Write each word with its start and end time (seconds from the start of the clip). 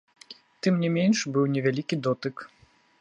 Тым 0.67 0.79
не 0.83 0.89
менш 0.95 1.19
быў 1.35 1.45
невялікі 1.57 1.95
дотык. 2.09 2.35